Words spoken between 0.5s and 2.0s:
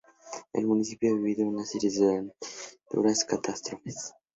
El municipio, ha vivido una serie